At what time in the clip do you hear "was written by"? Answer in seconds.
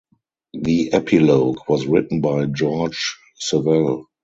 1.67-2.47